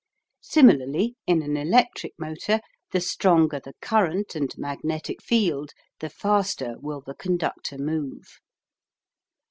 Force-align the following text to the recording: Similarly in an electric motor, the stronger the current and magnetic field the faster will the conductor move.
Similarly 0.41 1.13
in 1.27 1.43
an 1.43 1.55
electric 1.55 2.13
motor, 2.17 2.59
the 2.91 2.99
stronger 2.99 3.59
the 3.59 3.75
current 3.83 4.33
and 4.33 4.51
magnetic 4.57 5.21
field 5.21 5.73
the 5.99 6.09
faster 6.09 6.73
will 6.79 7.01
the 7.01 7.13
conductor 7.13 7.77
move. 7.77 8.39